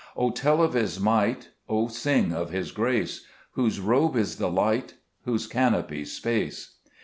2 0.15 0.19
O 0.21 0.29
tell 0.31 0.63
of 0.63 0.73
His 0.73 0.99
might, 0.99 1.49
O 1.69 1.87
sing 1.87 2.33
of 2.33 2.49
His 2.49 2.71
grace, 2.71 3.23
Whose 3.51 3.79
robe 3.79 4.15
is 4.17 4.37
the 4.37 4.49
light, 4.49 4.95
whose 5.25 5.45
canopy 5.45 6.05
space. 6.05 6.77